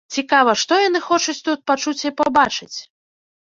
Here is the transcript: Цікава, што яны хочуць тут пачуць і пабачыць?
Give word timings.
Цікава, 0.13 0.53
што 0.61 0.79
яны 0.83 1.01
хочуць 1.09 1.35
тут 1.49 1.59
пачуць 1.73 1.97
і 2.07 2.13
пабачыць? 2.23 2.73